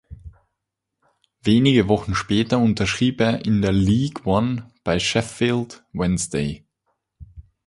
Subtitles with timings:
[1.43, 6.65] Wenige Wochen später unterschrieb er in der League One bei Sheffield Wednesday.